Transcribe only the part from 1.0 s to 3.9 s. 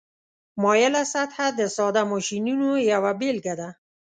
سطحه د ساده ماشینونو یوه بیلګه ده.